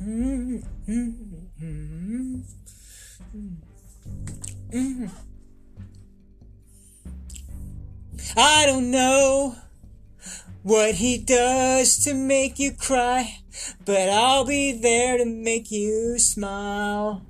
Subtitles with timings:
[0.00, 0.62] I
[8.66, 9.56] don't know
[10.62, 13.40] what he does to make you cry,
[13.84, 17.26] but I'll be there to make you smile.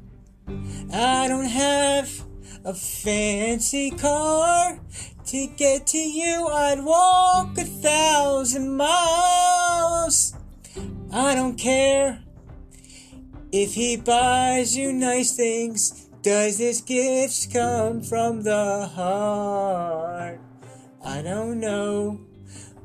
[0.93, 2.23] I don't have
[2.66, 4.79] a fancy car
[5.27, 6.48] to get to you.
[6.48, 10.35] I'd walk a thousand miles.
[11.10, 12.24] I don't care
[13.52, 16.09] if he buys you nice things.
[16.23, 20.41] Does his gifts come from the heart?
[21.05, 22.21] I don't know.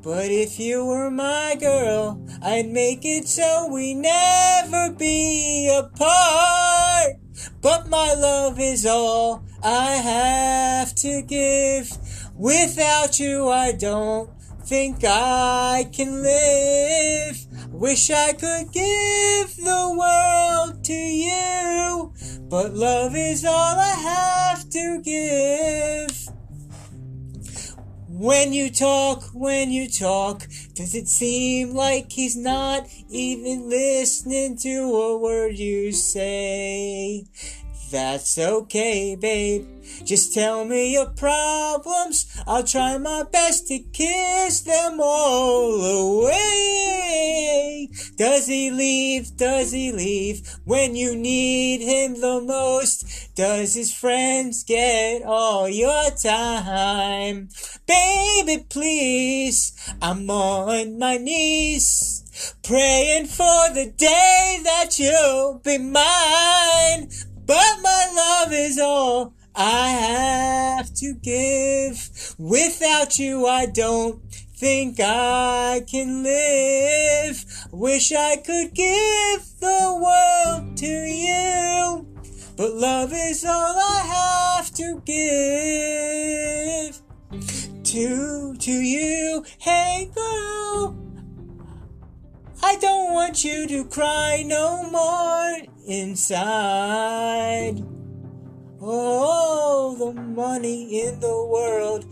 [0.02, 7.16] But if you were my girl, I'd make it so we never be apart.
[7.60, 11.90] But my love is all I have to give.
[12.36, 14.30] Without you, I don't
[14.64, 17.46] think I can live.
[17.70, 19.94] Wish I could give the
[22.54, 26.28] but love is all I have to give.
[28.06, 34.70] When you talk, when you talk, does it seem like he's not even listening to
[34.70, 37.24] a word you say?
[37.90, 39.66] That's okay, babe.
[40.04, 42.40] Just tell me your problems.
[42.46, 46.23] I'll try my best to kiss them all away.
[48.16, 49.36] Does he leave?
[49.36, 53.34] Does he leave when you need him the most?
[53.34, 57.48] Does his friends get all your time?
[57.86, 62.24] Baby, please, I'm on my knees.
[62.62, 67.10] Praying for the day that you'll be mine.
[67.46, 72.34] But my love is all I have to give.
[72.38, 74.20] Without you, I don't
[74.64, 77.44] think I can live.
[77.70, 82.06] Wish I could give the world to you.
[82.56, 87.02] But love is all I have to give
[87.92, 89.44] to to you.
[89.58, 90.96] Hey girl,
[92.62, 97.84] I don't want you to cry no more inside.
[98.80, 102.06] Oh, the money in the world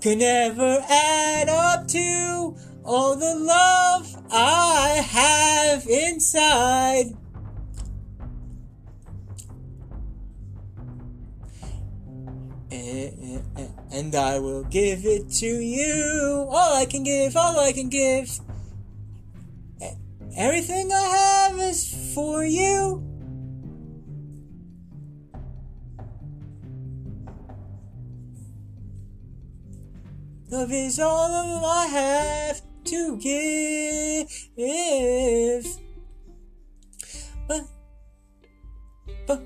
[0.00, 7.16] could never add up to all the love I have inside.
[12.70, 16.46] Eh, eh, eh, and I will give it to you.
[16.50, 18.40] All I can give, all I can give.
[20.36, 21.33] Everything I have
[30.54, 34.28] Love is all I have to give.
[37.48, 37.62] But,
[39.26, 39.42] but,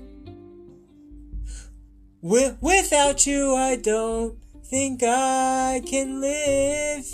[2.61, 7.11] without you, I don't think I can live.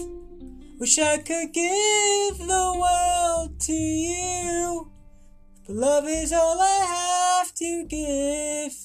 [0.77, 4.91] Wish I could give the world to you.
[5.66, 8.75] But love is all I have to give.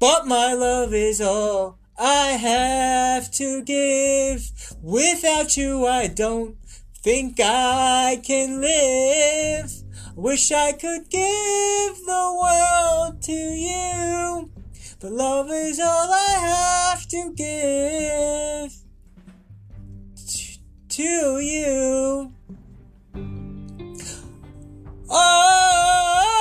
[0.00, 4.50] But my love is all I have to give.
[4.82, 6.56] Without you, I don't
[7.02, 9.72] think I can live.
[10.14, 14.50] Wish I could give the world to you.
[15.00, 18.72] But love is all I have to give
[20.90, 22.32] to you.
[25.08, 26.32] Oh,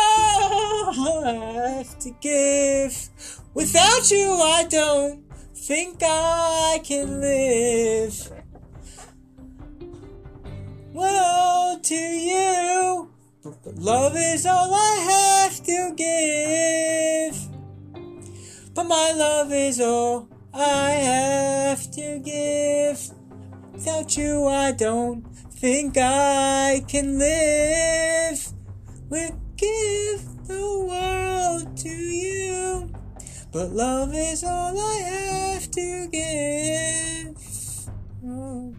[1.25, 3.09] I have to give.
[3.53, 5.30] Without you, I don't
[5.73, 8.29] think I can live.
[10.91, 13.09] Well, to you,
[13.77, 17.37] love is all I have to give.
[18.73, 22.99] But my love is all I have to give.
[23.71, 25.23] Without you, I don't
[25.53, 28.45] think I can live.
[29.09, 32.90] We'll give the world to you.
[33.51, 37.37] But love is all I have to give.
[38.25, 38.73] Oh.